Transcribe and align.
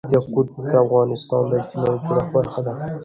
یاقوت 0.15 0.47
د 0.65 0.71
افغانستان 0.83 1.41
د 1.49 1.51
اجتماعي 1.61 1.97
جوړښت 2.05 2.27
برخه 2.35 2.59
ده. 2.65 2.73